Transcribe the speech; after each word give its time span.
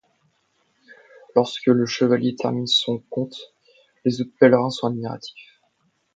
Lorsque 1.35 1.67
le 1.67 1.85
Chevalier 1.85 2.33
termine 2.33 2.65
son 2.65 2.97
conte, 3.11 3.53
les 4.03 4.19
autres 4.21 4.33
pèlerins 4.39 4.71
sont 4.71 4.87
admiratifs. 4.87 5.61